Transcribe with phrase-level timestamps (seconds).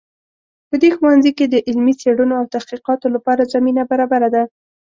[0.69, 4.43] په دې ښوونځي کې د علمي څیړنو او تحقیقاتو لپاره زمینه برابره ده